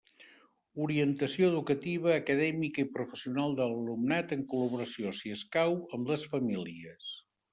[0.85, 7.13] Orientació educativa, acadèmica i professional de l'alumnat en col·laboració, si escau, amb les famílies.